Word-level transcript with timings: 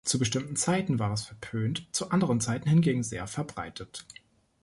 Zu 0.03 0.17
bestimmten 0.17 0.55
Zeiten 0.55 0.97
war 0.97 1.13
es 1.13 1.21
verpönt, 1.25 1.87
zu 1.91 2.09
anderen 2.09 2.41
Zeiten 2.41 2.67
hingegen 2.67 3.03
sehr 3.03 3.27
verbreitet. 3.27 4.07